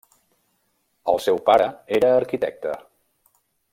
El 1.13 1.21
seu 1.25 1.37
pare 1.49 1.67
era 1.99 2.11
arquitecte. 2.23 2.73